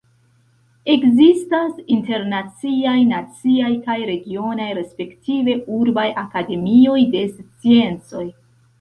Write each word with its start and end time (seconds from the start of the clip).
Ekzistas 0.93 1.75
internaciaj, 1.97 2.95
naciaj 3.11 3.71
kaj 3.85 3.99
regionaj 4.13 4.73
respektive 4.81 5.59
urbaj 5.79 6.11
Akademioj 6.27 7.01
de 7.17 7.27
Sciencoj. 7.39 8.31